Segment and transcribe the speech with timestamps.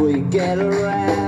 [0.00, 1.20] we get around.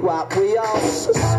[0.00, 1.37] Why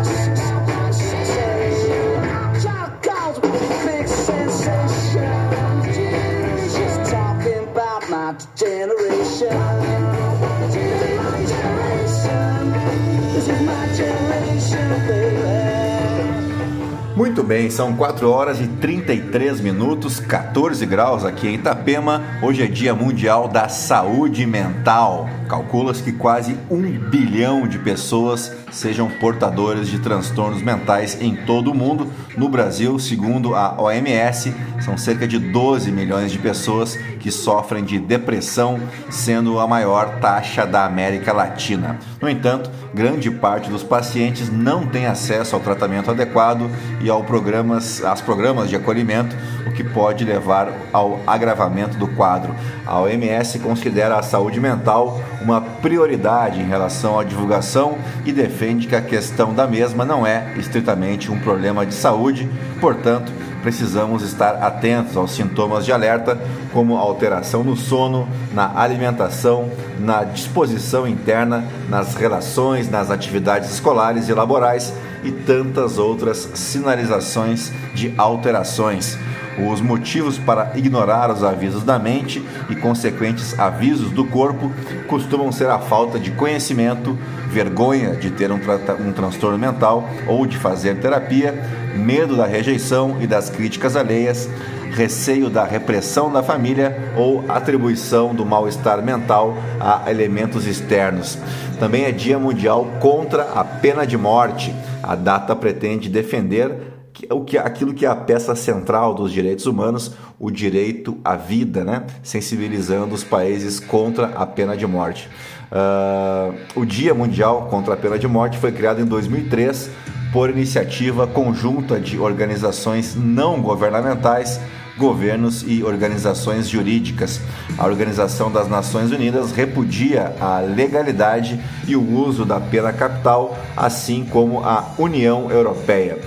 [17.16, 22.22] Muito bem, são 4 horas e 33 minutos, 14 graus aqui em Itapema.
[22.42, 25.28] Hoje é Dia Mundial da Saúde Mental.
[25.48, 31.74] Calcula-se que quase um bilhão de pessoas sejam portadores de transtornos mentais em todo o
[31.74, 32.06] mundo.
[32.36, 37.98] No Brasil, segundo a OMS, são cerca de 12 milhões de pessoas que sofrem de
[37.98, 41.98] depressão, sendo a maior taxa da América Latina.
[42.20, 46.68] No entanto, grande parte dos pacientes não tem acesso ao tratamento adequado
[47.00, 49.36] e ao programas, aos programas de acolhimento,
[49.66, 52.54] o que pode levar ao agravamento do quadro.
[52.86, 58.96] A OMS considera a saúde mental uma prioridade em relação à divulgação e defende que
[58.96, 62.48] a questão da mesma não é estritamente um problema de saúde,
[62.80, 63.32] portanto,
[63.62, 66.38] precisamos estar atentos aos sintomas de alerta,
[66.72, 74.34] como alteração no sono, na alimentação, na disposição interna, nas relações, nas atividades escolares e
[74.34, 79.18] laborais e tantas outras sinalizações de alterações.
[79.58, 84.70] Os motivos para ignorar os avisos da mente e consequentes avisos do corpo
[85.06, 87.18] costumam ser a falta de conhecimento,
[87.48, 88.60] vergonha de ter um,
[89.00, 91.52] um transtorno mental ou de fazer terapia,
[91.94, 94.48] medo da rejeição e das críticas alheias,
[94.92, 101.38] receio da repressão da família ou atribuição do mal-estar mental a elementos externos.
[101.78, 104.74] Também é Dia Mundial contra a pena de morte.
[105.02, 106.89] A data pretende defender
[107.30, 111.84] o que, aquilo que é a peça central dos direitos humanos, o direito à vida,
[111.84, 112.04] né?
[112.22, 115.28] sensibilizando os países contra a pena de morte.
[115.70, 119.90] Ah, o Dia Mundial contra a Pena de Morte foi criado em 2003
[120.32, 124.60] por iniciativa conjunta de organizações não governamentais,
[124.96, 127.40] governos e organizações jurídicas.
[127.78, 134.24] A Organização das Nações Unidas repudia a legalidade e o uso da pena capital, assim
[134.24, 136.18] como a União Europeia.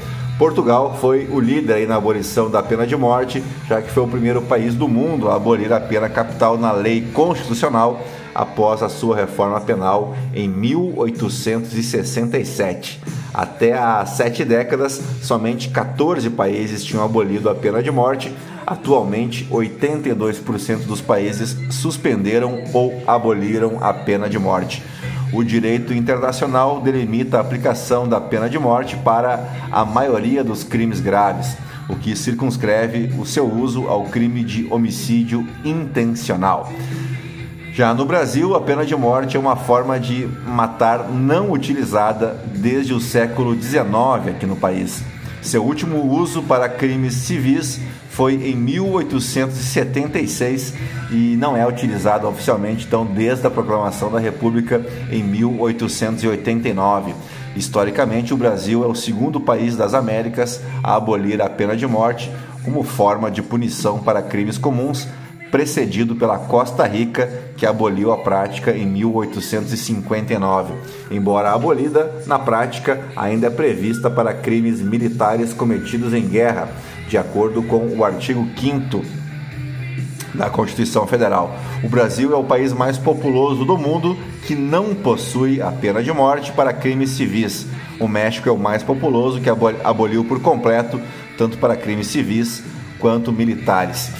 [0.43, 4.41] Portugal foi o líder na abolição da pena de morte, já que foi o primeiro
[4.41, 8.05] país do mundo a abolir a pena capital na lei constitucional
[8.35, 13.01] após a sua reforma penal em 1867.
[13.33, 18.29] Até há sete décadas, somente 14 países tinham abolido a pena de morte.
[18.67, 24.83] Atualmente, 82% dos países suspenderam ou aboliram a pena de morte.
[25.33, 30.99] O direito internacional delimita a aplicação da pena de morte para a maioria dos crimes
[30.99, 31.57] graves,
[31.89, 36.71] o que circunscreve o seu uso ao crime de homicídio intencional.
[37.73, 42.93] Já no Brasil, a pena de morte é uma forma de matar não utilizada desde
[42.93, 43.87] o século XIX
[44.29, 45.03] aqui no país.
[45.41, 47.81] Seu último uso para crimes civis
[48.13, 50.73] foi em 1876
[51.11, 57.15] e não é utilizado oficialmente então desde a proclamação da República em 1889.
[57.55, 62.31] Historicamente, o Brasil é o segundo país das Américas a abolir a pena de morte
[62.63, 65.07] como forma de punição para crimes comuns
[65.53, 70.73] precedido pela Costa Rica, que aboliu a prática em 1859.
[71.11, 76.69] Embora abolida, na prática ainda é prevista para crimes militares cometidos em guerra,
[77.07, 79.23] de acordo com o artigo 5
[80.33, 81.55] na Constituição Federal.
[81.83, 84.17] O Brasil é o país mais populoso do mundo
[84.47, 87.67] que não possui a pena de morte para crimes civis.
[87.99, 89.49] O México é o mais populoso que
[89.83, 90.99] aboliu por completo,
[91.37, 92.63] tanto para crimes civis
[92.99, 94.11] quanto militares.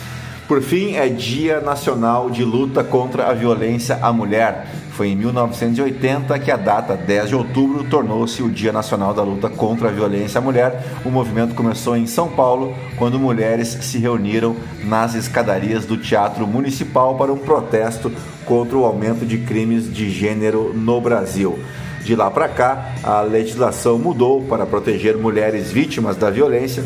[0.48, 4.68] Por fim, é Dia Nacional de Luta contra a Violência à Mulher.
[4.94, 9.50] Foi em 1980 que a data 10 de outubro tornou-se o Dia Nacional da Luta
[9.50, 10.84] contra a Violência à Mulher.
[11.04, 17.16] O movimento começou em São Paulo, quando mulheres se reuniram nas escadarias do Teatro Municipal
[17.16, 18.12] para um protesto
[18.46, 21.58] contra o aumento de crimes de gênero no Brasil.
[22.04, 26.84] De lá para cá, a legislação mudou para proteger mulheres vítimas da violência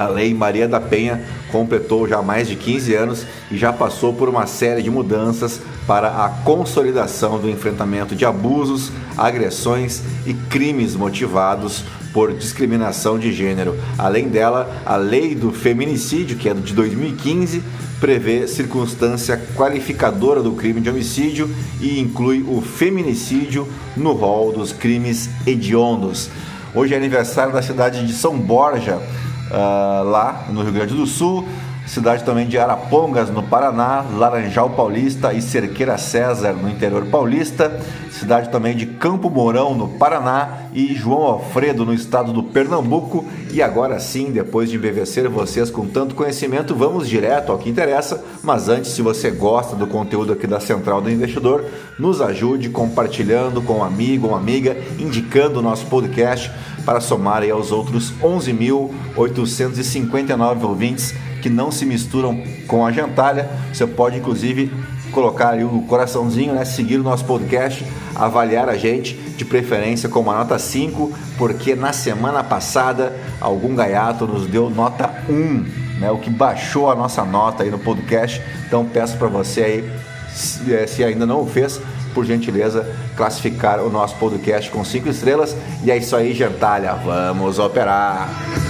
[0.00, 1.20] a Lei Maria da Penha
[1.52, 6.24] completou já mais de 15 anos e já passou por uma série de mudanças para
[6.24, 11.82] a consolidação do enfrentamento de abusos, agressões e crimes motivados
[12.12, 13.76] por discriminação de gênero.
[13.98, 17.64] Além dela, a Lei do Feminicídio, que é de 2015,
[17.98, 23.66] prevê circunstância qualificadora do crime de homicídio e inclui o feminicídio
[23.96, 26.30] no rol dos crimes hediondos.
[26.72, 31.48] Hoje é aniversário da cidade de São Borja, uh, lá no Rio Grande do Sul,
[31.86, 37.80] cidade também de Arapongas, no Paraná, Laranjal Paulista e Cerqueira César, no interior paulista,
[38.10, 43.24] cidade também de Campo Mourão, no Paraná e João Alfredo, no estado do Pernambuco.
[43.52, 48.22] E agora sim, depois de embevecer vocês com tanto conhecimento, vamos direto ao que interessa.
[48.42, 51.64] Mas antes, se você gosta do conteúdo aqui da Central do Investidor,
[51.98, 56.52] nos ajude compartilhando com um amigo ou amiga, indicando o nosso podcast
[56.84, 63.48] para somar aos outros 11.859 ouvintes que não se misturam com a gentalha.
[63.72, 64.70] Você pode inclusive
[65.10, 66.64] colocar o coraçãozinho, né?
[66.64, 67.84] Seguir o nosso podcast,
[68.14, 74.26] avaliar a gente, de preferência com uma nota 5, porque na semana passada algum gaiato
[74.26, 76.10] nos deu nota 1, né?
[76.10, 78.40] O que baixou a nossa nota aí no podcast.
[78.66, 79.92] Então peço para você aí,
[80.32, 81.80] se, eh, se ainda não o fez,
[82.14, 82.86] por gentileza,
[83.16, 85.56] classificar o nosso podcast com 5 estrelas.
[85.84, 86.94] E é isso aí, gentalha.
[86.94, 88.69] Vamos operar!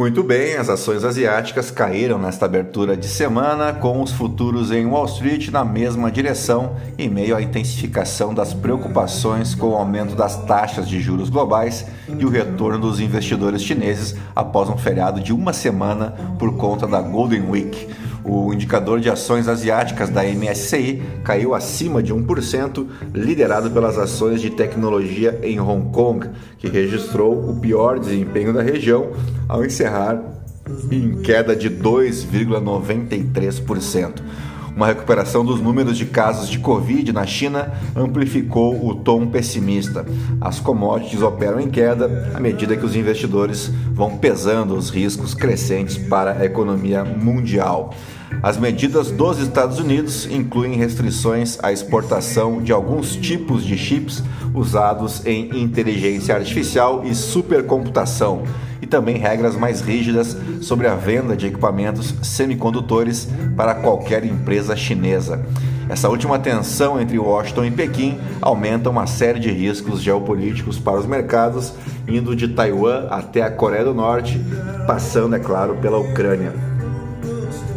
[0.00, 5.04] Muito bem, as ações asiáticas caíram nesta abertura de semana, com os futuros em Wall
[5.04, 10.88] Street na mesma direção, em meio à intensificação das preocupações com o aumento das taxas
[10.88, 11.84] de juros globais
[12.18, 17.02] e o retorno dos investidores chineses após um feriado de uma semana por conta da
[17.02, 17.86] Golden Week.
[18.24, 24.50] O indicador de ações asiáticas da MSCI caiu acima de 1%, liderado pelas ações de
[24.50, 26.28] tecnologia em Hong Kong,
[26.58, 29.10] que registrou o pior desempenho da região
[29.48, 30.22] ao encerrar
[30.90, 34.20] em queda de 2,93%.
[34.80, 40.06] Uma recuperação dos números de casos de Covid na China amplificou o tom pessimista.
[40.40, 45.98] As commodities operam em queda à medida que os investidores vão pesando os riscos crescentes
[45.98, 47.92] para a economia mundial.
[48.42, 54.22] As medidas dos Estados Unidos incluem restrições à exportação de alguns tipos de chips
[54.54, 58.44] usados em inteligência artificial e supercomputação,
[58.90, 65.40] também regras mais rígidas sobre a venda de equipamentos semicondutores para qualquer empresa chinesa.
[65.88, 71.06] Essa última tensão entre Washington e Pequim aumenta uma série de riscos geopolíticos para os
[71.06, 71.72] mercados,
[72.06, 74.40] indo de Taiwan até a Coreia do Norte,
[74.86, 76.52] passando, é claro, pela Ucrânia.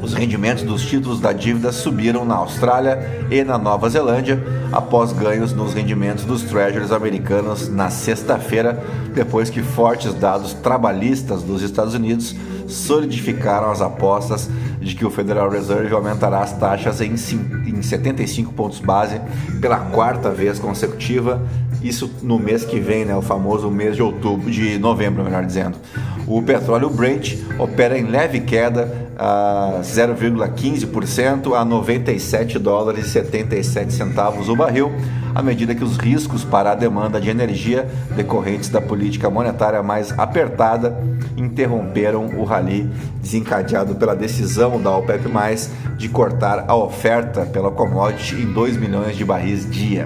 [0.01, 5.53] Os rendimentos dos títulos da dívida subiram na Austrália e na Nova Zelândia após ganhos
[5.53, 12.35] nos rendimentos dos treasuries americanos na sexta-feira, depois que fortes dados trabalhistas dos Estados Unidos
[12.67, 14.49] solidificaram as apostas
[14.81, 19.21] de que o Federal Reserve aumentará as taxas em 75 pontos base
[19.61, 21.41] pela quarta vez consecutiva,
[21.83, 25.77] isso no mês que vem, né, o famoso mês de outubro, de novembro, melhor dizendo.
[26.25, 34.49] O petróleo Brent opera em leve queda a 0,15% a 97 dólares e 77 centavos
[34.49, 34.91] o barril,
[35.33, 37.87] à medida que os riscos para a demanda de energia
[38.17, 41.01] decorrentes da política monetária mais apertada
[41.37, 42.89] interromperam o rally
[43.21, 45.23] desencadeado pela decisão da OPEP+
[45.95, 50.05] de cortar a oferta pela commodity em 2 milhões de barris dia.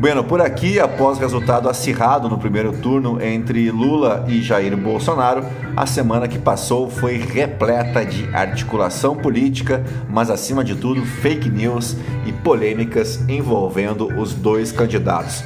[0.00, 5.42] Bueno, por aqui, após resultado acirrado no primeiro turno entre Lula e Jair Bolsonaro,
[5.76, 11.96] a semana que passou foi repleta de articulação política, mas acima de tudo fake news
[12.24, 15.42] e polêmicas envolvendo os dois candidatos.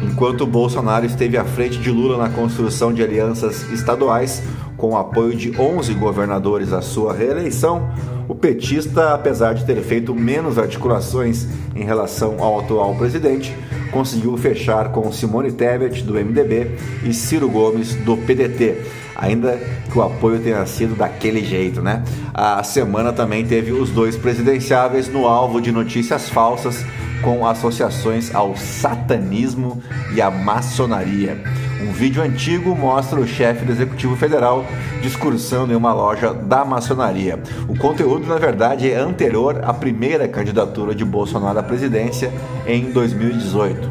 [0.00, 4.44] Enquanto Bolsonaro esteve à frente de Lula na construção de alianças estaduais,
[4.76, 7.90] com o apoio de 11 governadores à sua reeleição,
[8.28, 13.56] o petista, apesar de ter feito menos articulações em relação ao atual presidente,
[13.90, 16.70] conseguiu fechar com Simone Tebet, do MDB,
[17.04, 18.82] e Ciro Gomes, do PDT.
[19.16, 19.58] Ainda
[19.90, 22.04] que o apoio tenha sido daquele jeito, né?
[22.32, 26.84] A semana também teve os dois presidenciáveis no alvo de notícias falsas
[27.22, 29.82] com associações ao satanismo
[30.14, 31.42] e à maçonaria.
[31.80, 34.66] Um vídeo antigo mostra o chefe do Executivo Federal
[35.00, 37.40] discursando em uma loja da maçonaria.
[37.68, 42.32] O conteúdo, na verdade, é anterior à primeira candidatura de Bolsonaro à presidência
[42.66, 43.90] em 2018.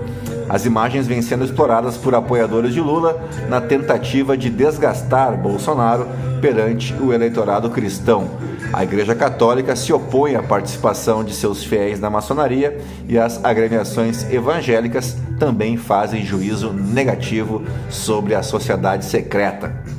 [0.50, 6.08] As imagens vêm sendo exploradas por apoiadores de Lula na tentativa de desgastar Bolsonaro
[6.42, 8.30] perante o eleitorado cristão.
[8.74, 14.30] A Igreja Católica se opõe à participação de seus fiéis na maçonaria e as agremiações
[14.32, 19.97] evangélicas também fazem juízo negativo sobre a sociedade secreta.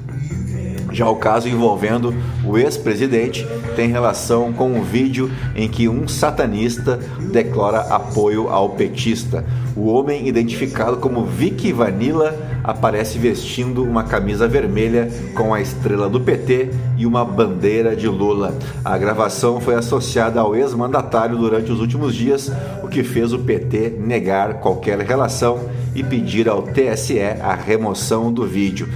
[0.99, 2.13] Já o caso envolvendo
[2.45, 6.99] o ex-presidente tem relação com um vídeo em que um satanista
[7.31, 9.45] declara apoio ao petista.
[9.77, 16.21] O homem, identificado como Vicky Vanilla, aparece vestindo uma camisa vermelha com a estrela do
[16.21, 18.59] PT e uma bandeira de Lula.
[18.85, 22.51] A gravação foi associada ao ex-mandatário durante os últimos dias,
[22.83, 25.61] o que fez o PT negar qualquer relação
[25.95, 28.89] e pedir ao TSE a remoção do vídeo.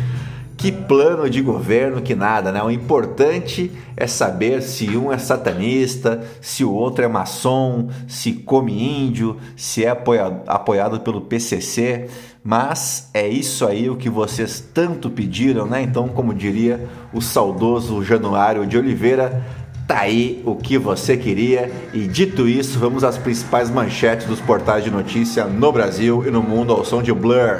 [0.63, 2.63] Que plano de governo que nada, né?
[2.63, 8.73] O importante é saber se um é satanista, se o outro é maçom, se come
[8.81, 12.09] índio, se é apoiado, apoiado pelo PCC.
[12.45, 15.83] Mas é isso aí o que vocês tanto pediram, né?
[15.83, 19.45] Então, como diria o saudoso Januário de Oliveira,
[19.89, 21.73] tá aí o que você queria.
[21.93, 26.41] E dito isso, vamos às principais manchetes dos portais de notícia no Brasil e no
[26.41, 27.59] mundo ao som de Blur.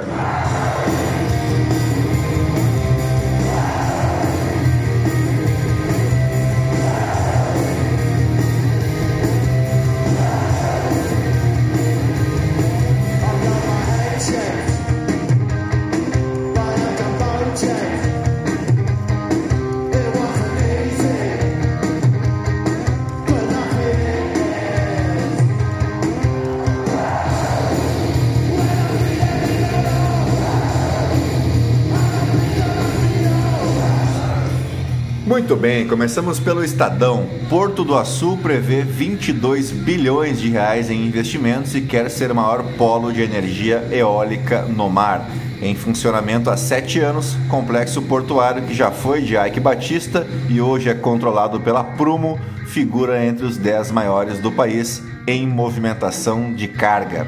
[35.33, 37.27] Muito bem, começamos pelo Estadão.
[37.49, 42.61] Porto do Açu prevê 22 bilhões de reais em investimentos e quer ser o maior
[42.77, 45.27] polo de energia eólica no mar.
[45.59, 50.89] Em funcionamento há sete anos, complexo portuário que já foi de Ike Batista e hoje
[50.89, 57.27] é controlado pela Prumo, figura entre os dez maiores do país em movimentação de carga.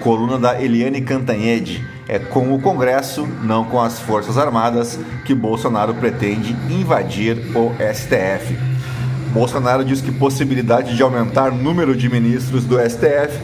[0.00, 5.94] Coluna da Eliane Cantanhede é com o Congresso, não com as Forças Armadas, que Bolsonaro
[5.94, 8.56] pretende invadir o STF.
[9.32, 13.38] Bolsonaro diz que possibilidade de aumentar número de ministros do STF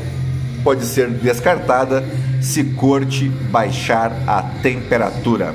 [0.62, 2.04] pode ser descartada
[2.40, 5.54] se corte baixar a temperatura.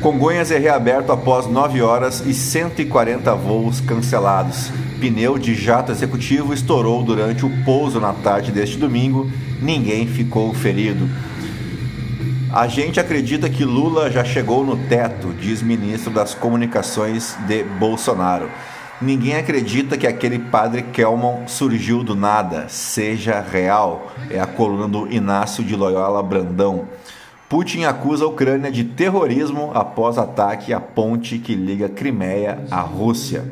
[0.00, 4.70] Congonhas é reaberto após 9 horas e 140 voos cancelados.
[5.00, 11.08] Pneu de jato executivo estourou durante o pouso na tarde deste domingo ninguém ficou ferido.
[12.52, 18.48] A gente acredita que Lula já chegou no teto, diz ministro das Comunicações de Bolsonaro.
[19.00, 24.10] Ninguém acredita que aquele padre Kelmon surgiu do nada, seja real.
[24.30, 26.88] É a coluna do Inácio de Loyola Brandão.
[27.48, 33.44] Putin acusa a Ucrânia de terrorismo após ataque à ponte que liga Crimeia à Rússia.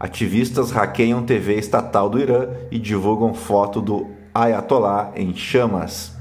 [0.00, 6.16] Ativistas hackeiam TV estatal do Irã e divulgam foto do Ayatollah em chamas.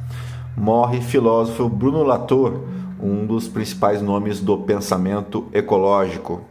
[0.57, 2.59] Morre filósofo Bruno Latour,
[3.01, 6.41] um dos principais nomes do pensamento ecológico.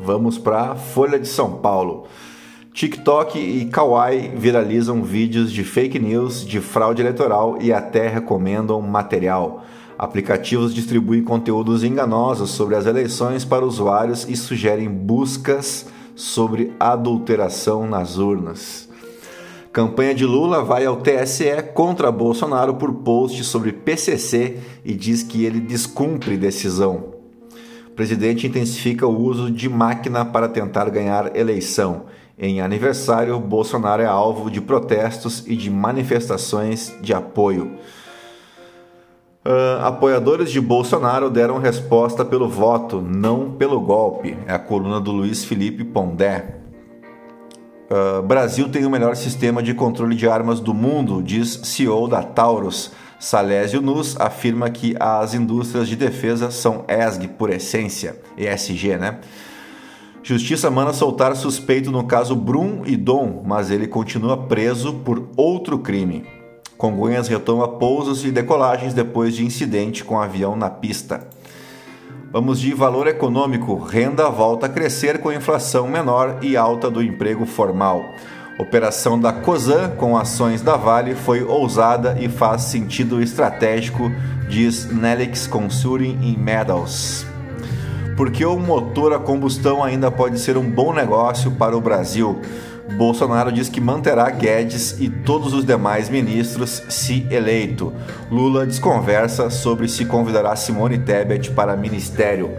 [0.00, 2.06] Vamos para Folha de São Paulo.
[2.72, 9.64] TikTok e Kawaii viralizam vídeos de fake news, de fraude eleitoral e até recomendam material.
[10.00, 15.84] Aplicativos distribuem conteúdos enganosos sobre as eleições para usuários e sugerem buscas
[16.16, 18.88] sobre adulteração nas urnas.
[19.70, 25.44] Campanha de Lula vai ao TSE contra Bolsonaro por post sobre PCC e diz que
[25.44, 27.16] ele descumpre decisão.
[27.88, 32.06] O presidente intensifica o uso de máquina para tentar ganhar eleição.
[32.38, 37.72] Em aniversário, Bolsonaro é alvo de protestos e de manifestações de apoio.
[39.50, 44.38] Uh, apoiadores de Bolsonaro deram resposta pelo voto, não pelo golpe.
[44.46, 46.54] É a coluna do Luiz Felipe Pondé.
[47.90, 52.22] Uh, Brasil tem o melhor sistema de controle de armas do mundo, diz CEO da
[52.22, 52.92] Taurus.
[53.18, 59.18] Salésio Nus afirma que as indústrias de defesa são ESG por essência, ESG, né?
[60.22, 65.76] Justiça manda soltar suspeito no caso Brum e Dom, mas ele continua preso por outro
[65.80, 66.39] crime.
[66.80, 71.28] Congonhas retoma pousos e decolagens depois de incidente com avião na pista.
[72.32, 73.76] Vamos de valor econômico.
[73.76, 78.02] Renda volta a crescer com inflação menor e alta do emprego formal.
[78.58, 84.10] Operação da COSAN com ações da Vale foi ousada e faz sentido estratégico,
[84.48, 87.26] diz Nelix Consulting em Medals.
[88.16, 92.40] Porque o motor a combustão ainda pode ser um bom negócio para o Brasil.
[92.96, 97.92] Bolsonaro diz que manterá Guedes e todos os demais ministros se eleito.
[98.30, 102.50] Lula desconversa sobre se convidará Simone Tebet para ministério.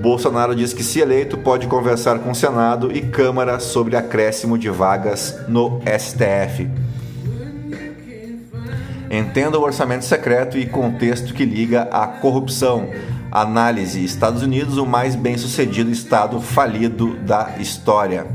[0.00, 5.38] Bolsonaro diz que, se eleito, pode conversar com Senado e Câmara sobre acréscimo de vagas
[5.46, 6.68] no STF.
[9.08, 12.88] Entenda o orçamento secreto e contexto que liga à corrupção.
[13.30, 18.26] Análise: Estados Unidos, o mais bem-sucedido estado falido da história.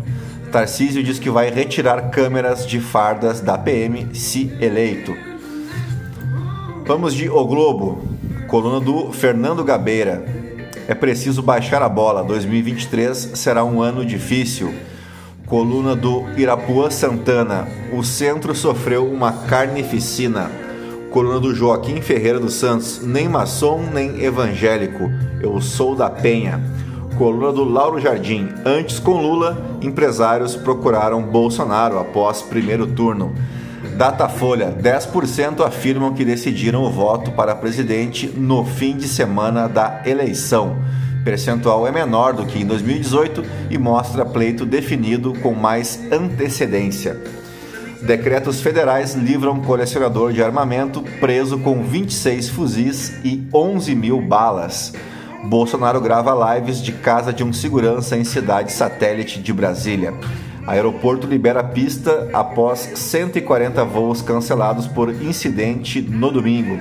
[0.52, 5.16] Tarcísio diz que vai retirar câmeras de fardas da PM se eleito.
[6.86, 8.02] Vamos de O Globo,
[8.48, 10.26] coluna do Fernando Gabeira.
[10.88, 14.74] É preciso baixar a bola, 2023 será um ano difícil.
[15.46, 20.50] Coluna do Irapuã Santana, o centro sofreu uma carnificina.
[21.12, 25.10] Coluna do Joaquim Ferreira dos Santos, nem maçom nem evangélico,
[25.42, 26.62] eu sou da Penha.
[27.18, 28.48] Coluna do Lauro Jardim.
[28.64, 33.34] Antes com Lula, empresários procuraram Bolsonaro após primeiro turno.
[33.98, 40.78] Datafolha: 10% afirmam que decidiram o voto para presidente no fim de semana da eleição.
[41.24, 47.20] Percentual é menor do que em 2018 e mostra pleito definido com mais antecedência.
[48.04, 54.94] Decretos federais livram colecionador de armamento preso com 26 fuzis e 11 mil balas.
[55.44, 60.14] Bolsonaro grava lives de casa de um segurança em cidade satélite de Brasília.
[60.66, 66.78] Aeroporto libera pista após 140 voos cancelados por incidente no domingo.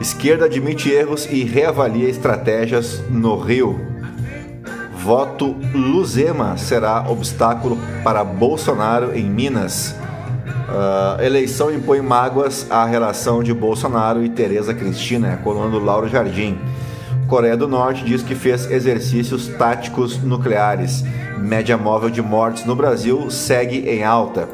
[0.00, 3.80] Esquerda admite erros e reavalia estratégias no Rio.
[4.94, 9.96] Voto Luzema será obstáculo para Bolsonaro em Minas.
[10.72, 16.58] Uh, eleição impõe mágoas à relação de Bolsonaro e Tereza Cristina, coluna Lauro Jardim.
[17.28, 21.04] Coreia do Norte diz que fez exercícios táticos nucleares.
[21.38, 24.48] Média móvel de mortes no Brasil segue em alta.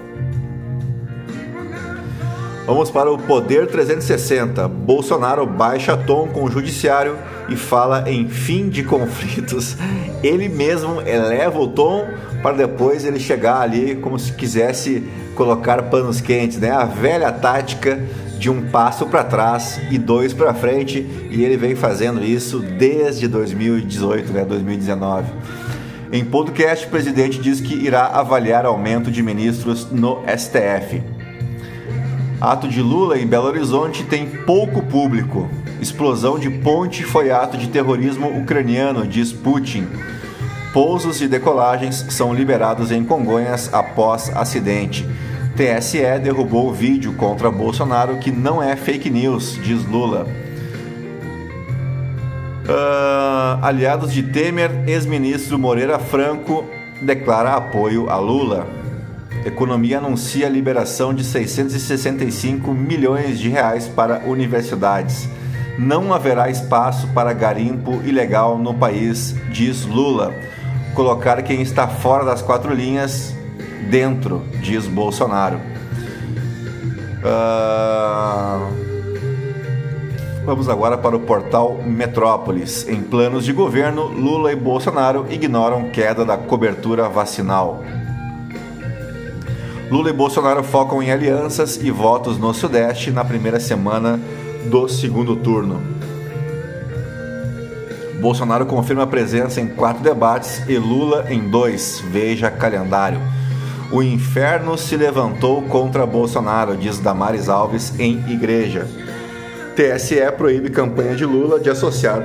[2.66, 4.66] Vamos para o Poder 360.
[4.66, 7.16] Bolsonaro baixa tom com o judiciário
[7.48, 9.76] e fala em fim de conflitos.
[10.22, 12.06] Ele mesmo eleva o tom
[12.42, 16.72] para depois ele chegar ali como se quisesse colocar panos quentes, né?
[16.72, 18.04] A velha tática
[18.36, 23.28] de um passo para trás e dois para frente, e ele vem fazendo isso desde
[23.28, 25.32] 2018, né, 2019.
[26.10, 31.02] Em podcast, o presidente diz que irá avaliar aumento de ministros no STF.
[32.40, 35.48] Ato de Lula em Belo Horizonte tem pouco público.
[35.80, 39.86] Explosão de ponte foi ato de terrorismo ucraniano, diz Putin.
[40.72, 45.06] Pousos e decolagens são liberados em Congonhas após acidente.
[45.58, 50.24] TSE derrubou o vídeo contra Bolsonaro que não é fake news, diz Lula.
[52.64, 56.64] Uh, aliados de Temer, ex-ministro Moreira Franco
[57.02, 58.68] declara apoio a Lula.
[59.44, 65.28] Economia anuncia a liberação de 665 milhões de reais para universidades.
[65.76, 70.32] Não haverá espaço para garimpo ilegal no país, diz Lula
[70.94, 73.37] colocar quem está fora das quatro linhas
[73.90, 75.60] dentro, diz Bolsonaro.
[77.22, 78.88] Uh...
[80.48, 82.88] Vamos agora para o portal Metrópolis.
[82.88, 87.84] Em planos de governo, Lula e Bolsonaro ignoram queda da cobertura vacinal.
[89.90, 94.18] Lula e Bolsonaro focam em alianças e votos no Sudeste na primeira semana
[94.70, 95.82] do segundo turno.
[98.18, 102.02] Bolsonaro confirma presença em quatro debates e Lula em dois.
[102.10, 103.20] Veja calendário.
[103.90, 108.86] O inferno se levantou contra Bolsonaro, diz Damares Alves em igreja.
[109.74, 112.22] TSE proíbe campanha de Lula de associar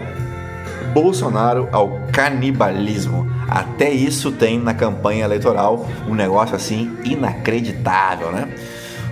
[0.94, 3.32] Bolsonaro ao canibalismo.
[3.48, 8.50] Até isso tem na campanha eleitoral, um negócio assim inacreditável, né?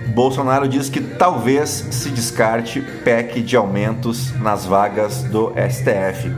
[0.08, 6.30] Bolsonaro diz que talvez se descarte PEC de aumentos nas vagas do STF.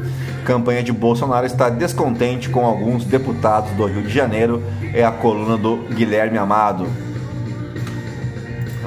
[0.44, 4.62] Campanha de Bolsonaro está descontente com alguns deputados do Rio de Janeiro.
[4.92, 6.86] É a coluna do Guilherme Amado.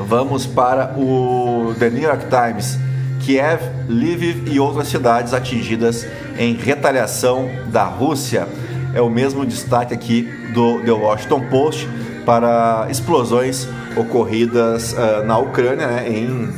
[0.08, 2.78] Vamos para o The New York Times.
[3.22, 8.48] Kiev, Lviv e outras cidades atingidas em retaliação da Rússia.
[8.93, 10.22] É o mesmo destaque aqui
[10.54, 11.89] do The Washington Post
[12.26, 16.50] para explosões ocorridas uh, na Ucrânia né, em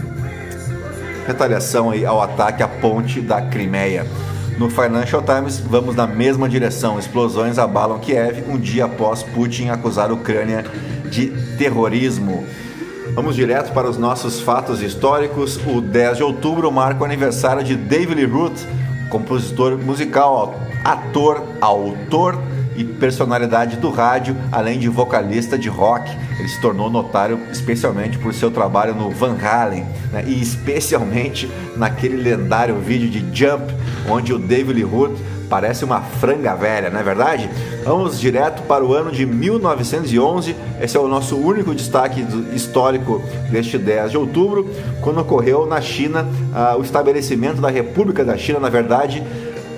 [1.25, 4.05] retaliação aí ao ataque à ponte da Crimeia.
[4.59, 6.99] No Financial Times, vamos na mesma direção.
[6.99, 10.65] Explosões abalam Kiev um dia após Putin acusar a Ucrânia
[11.09, 12.45] de terrorismo.
[13.13, 15.57] Vamos direto para os nossos fatos históricos.
[15.65, 18.59] O 10 de outubro marca o aniversário de David Lee Roth,
[19.09, 22.37] compositor musical, ator, autor
[22.79, 26.09] e personalidade do rádio, além de vocalista de rock.
[26.39, 30.23] Ele se tornou notário especialmente por seu trabalho no Van Halen né?
[30.25, 33.73] e especialmente naquele lendário vídeo de Jump,
[34.09, 37.49] onde o David Lee Roth parece uma franga velha, não é verdade?
[37.83, 40.55] Vamos direto para o ano de 1911.
[40.79, 44.69] Esse é o nosso único destaque histórico deste 10 de outubro,
[45.01, 49.23] quando ocorreu na China uh, o estabelecimento da República da China, na verdade,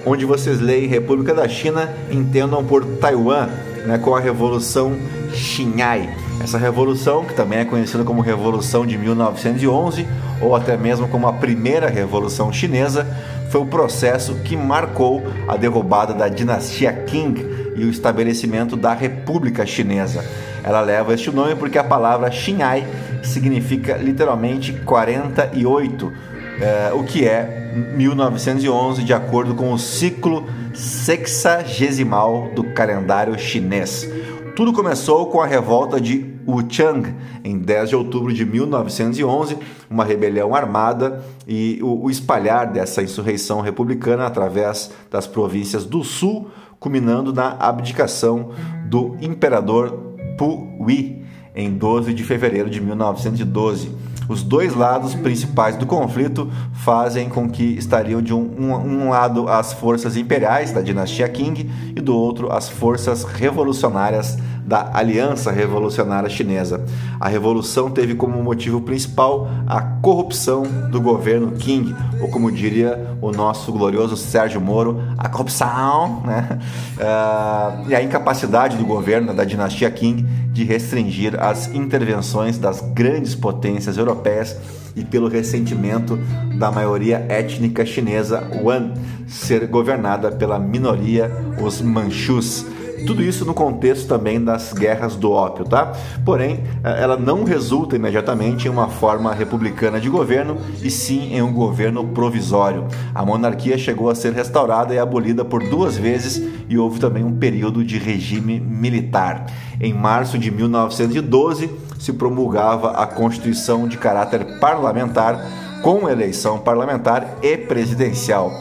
[0.06, 3.50] onde vocês leem República da China, entendam por Taiwan,
[3.86, 4.96] né, com a Revolução
[5.34, 6.10] Xinhai.
[6.44, 10.08] Essa revolução, que também é conhecida como Revolução de 1911,
[10.42, 13.06] ou até mesmo como a Primeira Revolução Chinesa,
[13.52, 17.36] foi o processo que marcou a derrubada da dinastia Qing
[17.76, 20.26] e o estabelecimento da República Chinesa.
[20.64, 22.88] Ela leva este nome porque a palavra Xinhai
[23.24, 26.14] significa literalmente 48,
[26.60, 34.08] eh, o que é 1911, de acordo com o ciclo sexagesimal do calendário chinês.
[34.56, 39.58] Tudo começou com a revolta de Wuchang, em 10 de outubro de 1911,
[39.90, 47.32] uma rebelião armada e o, espalhar dessa insurreição republicana através das províncias do sul, culminando
[47.32, 48.52] na abdicação
[48.88, 49.92] do imperador
[50.38, 51.24] Puyi
[51.56, 53.92] em 12 de fevereiro de 1912.
[54.32, 59.50] Os dois lados principais do conflito fazem com que estariam de um, um, um, lado
[59.50, 66.30] as forças imperiais da dinastia Qing e do outro as forças revolucionárias da Aliança Revolucionária
[66.30, 66.84] Chinesa.
[67.20, 73.32] A revolução teve como motivo principal a corrupção do governo Qing, ou como diria o
[73.32, 76.60] nosso glorioso Sérgio Moro, a corrupção, né?
[76.98, 83.34] Uh, e a incapacidade do governo da dinastia Qing de restringir as intervenções das grandes
[83.36, 84.58] potências europeias
[84.96, 86.18] e pelo ressentimento
[86.58, 88.94] da maioria étnica chinesa Han
[89.28, 92.66] ser governada pela minoria, os manchus.
[93.06, 95.94] Tudo isso no contexto também das guerras do ópio, tá?
[96.26, 101.42] Porém, eh, ela não resulta imediatamente em uma forma republicana de governo, e sim em
[101.42, 102.86] um governo provisório.
[103.14, 107.36] A monarquia chegou a ser restaurada e abolida por duas vezes e houve também um
[107.36, 109.46] período de regime militar.
[109.80, 115.40] Em março de 1912, se promulgava a Constituição de caráter parlamentar,
[115.82, 118.52] com eleição parlamentar e presidencial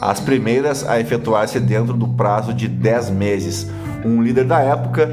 [0.00, 3.70] as primeiras a efetuar-se dentro do prazo de 10 meses.
[4.04, 5.10] Um líder da época,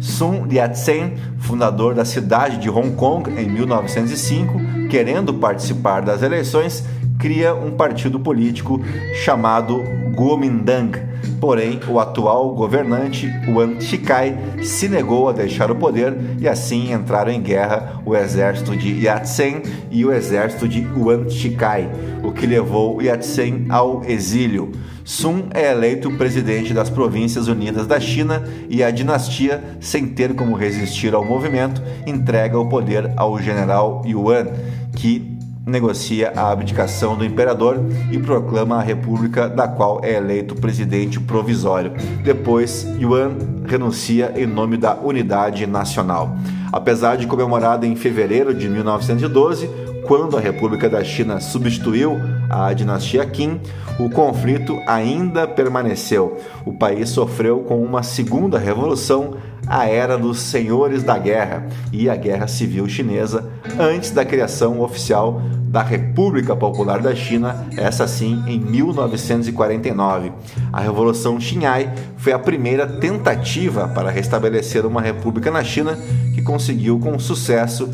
[0.00, 6.84] Sun Yat-sen, fundador da cidade de Hong Kong em 1905, querendo participar das eleições,
[7.18, 8.80] cria um partido político
[9.22, 11.10] chamado Kuomintang.
[11.40, 17.32] Porém, o atual governante, Wan Shikai, se negou a deixar o poder e assim entraram
[17.32, 21.90] em guerra o exército de Yat-sen e o exército de Wan Shikai,
[22.22, 24.72] o que levou Yat-sen ao exílio.
[25.04, 30.54] Sun é eleito presidente das Províncias Unidas da China e a dinastia, sem ter como
[30.54, 34.46] resistir ao movimento, entrega o poder ao general Yuan,
[34.94, 35.39] que
[35.70, 37.78] negocia a abdicação do imperador
[38.10, 41.92] e proclama a república da qual é eleito presidente provisório.
[42.22, 43.32] Depois, Yuan
[43.66, 46.36] renuncia em nome da unidade nacional.
[46.72, 49.70] Apesar de comemorada em fevereiro de 1912,
[50.10, 52.18] quando a República da China substituiu
[52.48, 53.60] a dinastia Qin,
[53.96, 56.36] o conflito ainda permaneceu.
[56.66, 59.36] O país sofreu com uma segunda revolução,
[59.68, 65.40] a era dos senhores da guerra e a guerra civil chinesa, antes da criação oficial
[65.70, 70.32] da República Popular da China, essa sim em 1949.
[70.72, 75.96] A Revolução Xinhai foi a primeira tentativa para restabelecer uma república na China
[76.34, 77.88] que conseguiu com sucesso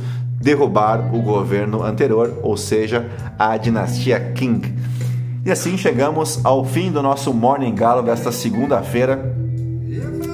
[0.46, 4.62] derrubar o governo anterior, ou seja, a dinastia Qing.
[5.44, 9.34] E assim chegamos ao fim do nosso Morning Galo desta segunda-feira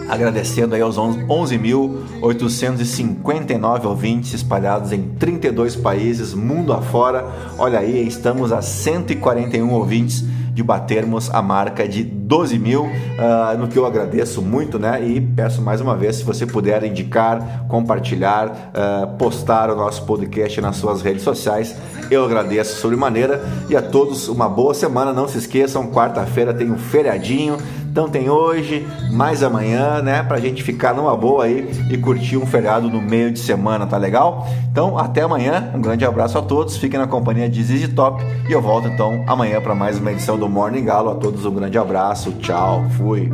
[0.09, 7.25] agradecendo aí aos 11.859 ouvintes espalhados em 32 países, mundo afora.
[7.57, 10.23] Olha aí, estamos a 141 ouvintes
[10.53, 15.03] de batermos a marca de 12 mil, uh, no que eu agradeço muito, né?
[15.03, 20.61] E peço mais uma vez, se você puder indicar, compartilhar, uh, postar o nosso podcast
[20.61, 21.75] nas suas redes sociais,
[22.13, 25.13] eu agradeço sobremaneira e a todos uma boa semana.
[25.13, 27.57] Não se esqueçam, quarta-feira tem um feriadinho.
[27.91, 30.23] Então tem hoje, mais amanhã, né?
[30.23, 33.99] Pra gente ficar numa boa aí e curtir um feriado no meio de semana, tá
[33.99, 34.47] legal?
[34.71, 38.53] Então até amanhã, um grande abraço a todos, fiquem na companhia de Zizi Top e
[38.53, 41.11] eu volto então amanhã para mais uma edição do Morning Galo.
[41.11, 43.31] A todos um grande abraço, tchau, fui.